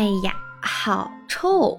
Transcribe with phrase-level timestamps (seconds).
[0.00, 1.78] 哎呀，好臭！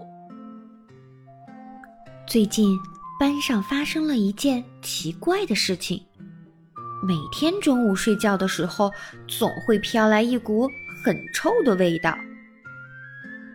[2.27, 2.79] 最近
[3.19, 5.99] 班上发生了一件奇怪的事情，
[7.01, 8.91] 每天中午睡觉的时候，
[9.27, 10.69] 总会飘来一股
[11.03, 12.15] 很臭的味道。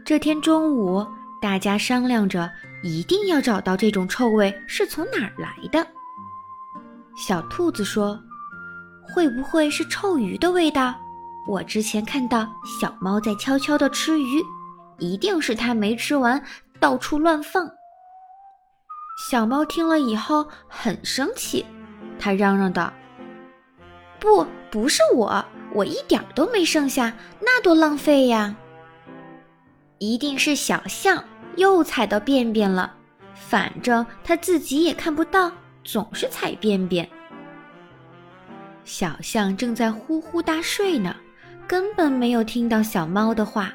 [0.04, 1.06] 这天中午，
[1.40, 2.50] 大家商量着
[2.82, 5.86] 一定要找到这种臭味是从哪儿来的。
[7.16, 8.20] 小兔子说
[9.14, 10.92] ：“会不会是臭鱼的味道？
[11.46, 14.42] 我之前看到小猫在悄悄地吃鱼，
[14.98, 16.42] 一定是它没吃完，
[16.80, 17.70] 到处乱放。”
[19.30, 21.64] 小猫听了以后很生气，
[22.18, 22.92] 它嚷嚷道
[24.20, 28.54] ：“不，不是我，我一点都没剩下，那多浪费呀！
[29.98, 31.24] 一定是小象
[31.56, 32.94] 又踩到便便了，
[33.34, 35.50] 反正它自己也看不到。”
[35.86, 37.08] 总是踩便便。
[38.82, 41.14] 小象正在呼呼大睡呢，
[41.64, 43.72] 根本没有听到小猫的话。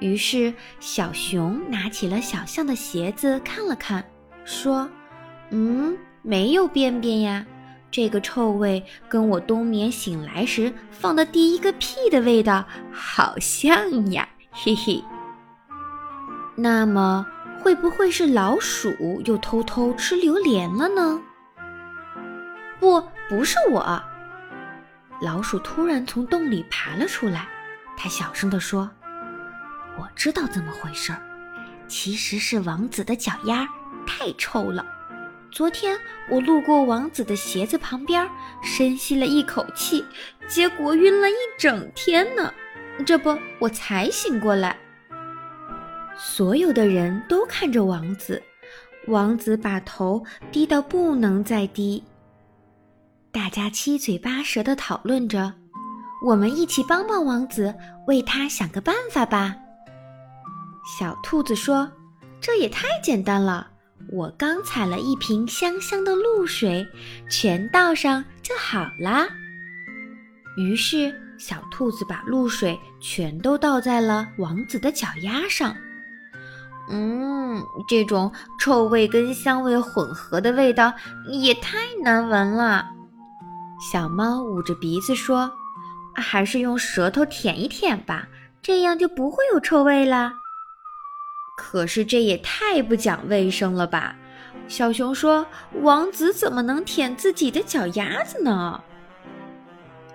[0.00, 4.04] 于是小熊拿起了小象的鞋子看了看，
[4.44, 4.88] 说
[5.50, 7.46] ：“嗯，没有便便呀，
[7.90, 15.04] 这个臭味跟我冬眠醒来时放的第一个屁的味道好像呀，嘿嘿。
[16.56, 17.24] 那么。”
[17.62, 21.20] 会不会是老鼠又偷偷吃榴莲了呢？
[22.78, 24.02] 不，不是我。
[25.20, 27.46] 老鼠突然从洞里爬了出来，
[27.98, 28.90] 它小声地说
[30.00, 31.20] ：“我知道怎么回事儿，
[31.86, 33.68] 其实是王子的脚丫
[34.06, 34.86] 太臭了。
[35.50, 35.98] 昨天
[36.30, 38.26] 我路过王子的鞋子旁边，
[38.62, 40.02] 深吸了一口气，
[40.48, 42.50] 结果晕了一整天呢。
[43.04, 44.74] 这不，我才醒过来。”
[46.16, 48.42] 所有的人都看着王子，
[49.06, 52.02] 王子把头低到不能再低。
[53.30, 55.52] 大家七嘴八舌地讨论着
[56.24, 57.74] ：“我们一起帮帮王子，
[58.06, 59.54] 为他想个办法吧。”
[60.98, 61.90] 小兔子说
[62.40, 63.70] ：“这也太简单了，
[64.12, 66.86] 我刚采了一瓶香香的露水，
[67.30, 69.28] 全倒上就好啦。”
[70.58, 75.74] 于是，小兔子把露水全都倒在了王子的脚丫上。
[76.90, 80.92] 嗯，这种臭味跟香味混合的味道
[81.28, 82.84] 也太难闻了。
[83.92, 85.50] 小猫捂着鼻子说
[86.16, 88.26] ：“还是用舌头舔一舔吧，
[88.60, 90.32] 这样就不会有臭味啦。”
[91.62, 94.16] 可是这也太不讲卫生了吧？
[94.66, 95.46] 小熊说
[95.82, 98.82] ：“王子怎么能舔自己的脚丫子呢？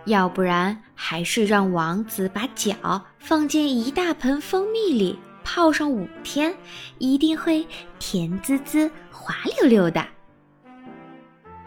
[0.05, 6.51] 要不然，还是让王子把脚放进一大盆蜂蜜里。”泡上五天，
[6.97, 7.63] 一定会
[7.99, 10.03] 甜滋滋、滑溜溜的。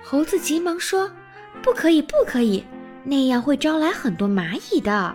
[0.03, 1.09] 猴子急忙说
[1.63, 2.65] ：“不可以，不可以，
[3.05, 5.15] 那样会招来很多蚂蚁的。”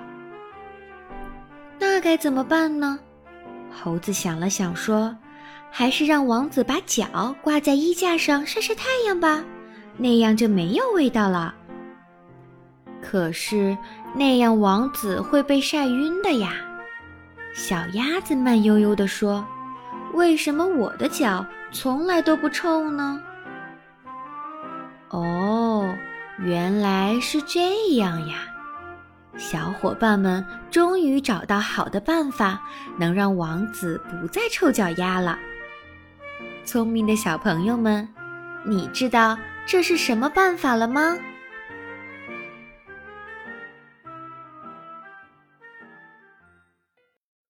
[1.78, 2.97] 那该怎么办呢？
[3.74, 5.16] 猴子想了想说
[5.72, 9.44] ：“还是让王子把脚挂在衣架上晒晒太阳吧，
[9.98, 11.54] 那样就没有味道了。”
[13.02, 13.78] 可是
[14.16, 16.54] 那样王子会被晒晕的呀。
[17.54, 19.46] 小鸭子慢悠悠地说
[20.14, 23.22] ：“为什么我的脚从来都不臭呢？”
[25.10, 25.94] 哦，
[26.40, 28.48] 原来是这样呀！
[29.38, 32.62] 小伙伴们终于找到好的办法，
[32.98, 35.38] 能让王子不再臭脚丫了。
[36.64, 38.08] 聪明的小朋友们，
[38.66, 41.18] 你知道这是什么办法了吗？